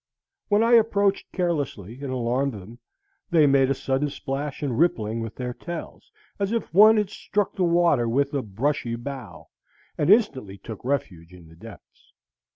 [0.47, 2.79] When I approached carelessly and alarmed them,
[3.29, 7.53] they made a sudden splash and rippling with their tails, as if one had struck
[7.53, 9.49] the water with a brushy bough,
[9.99, 12.13] and instantly took refuge in the depths.